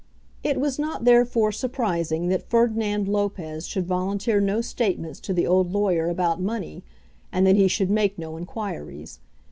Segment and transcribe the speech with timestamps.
[0.43, 5.71] It was not, therefore, surprising that Ferdinand Lopez should volunteer no statements to the old
[5.71, 6.83] lawyer about money,
[7.31, 9.19] and that he should make no inquiries.